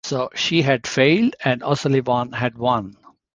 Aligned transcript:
So 0.03 0.31
she 0.33 0.63
had 0.63 0.87
failed 0.87 1.35
and 1.45 1.61
O'Sullivan 1.61 2.31
had 2.31 2.57
won! 2.57 2.97